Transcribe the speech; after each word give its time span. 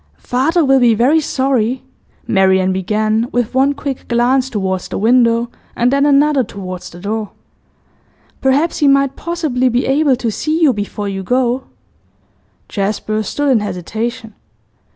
'Father 0.17 0.65
will 0.65 0.79
be 0.79 0.95
very 0.95 1.19
sorry,' 1.21 1.83
Marian 2.25 2.73
began, 2.73 3.29
with 3.31 3.53
one 3.53 3.73
quick 3.75 4.07
glance 4.07 4.49
towards 4.49 4.87
the 4.87 4.97
window 4.97 5.51
and 5.75 5.93
then 5.93 6.07
another 6.07 6.43
towards 6.43 6.89
the 6.89 6.99
door. 6.99 7.29
'Perhaps 8.41 8.79
he 8.79 8.87
might 8.87 9.15
possibly 9.15 9.69
be 9.69 9.85
able 9.85 10.15
to 10.15 10.31
see 10.31 10.59
you 10.59 10.73
before 10.73 11.07
you 11.07 11.21
go?' 11.21 11.65
Jasper 12.67 13.21
stood 13.21 13.51
in 13.51 13.59
hesitation. 13.59 14.33